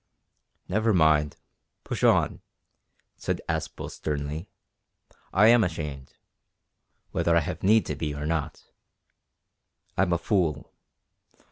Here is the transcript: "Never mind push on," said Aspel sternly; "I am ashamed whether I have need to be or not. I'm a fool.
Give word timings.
"Never 0.67 0.95
mind 0.95 1.37
push 1.83 2.03
on," 2.03 2.41
said 3.17 3.39
Aspel 3.47 3.87
sternly; 3.91 4.49
"I 5.31 5.49
am 5.49 5.63
ashamed 5.63 6.15
whether 7.11 7.35
I 7.37 7.41
have 7.41 7.61
need 7.61 7.85
to 7.85 7.95
be 7.95 8.11
or 8.15 8.25
not. 8.25 8.63
I'm 9.95 10.11
a 10.11 10.17
fool. 10.17 10.73